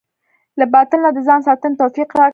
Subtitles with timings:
[0.59, 2.29] له باطل نه د ځان ساتنې توفيق راکړه.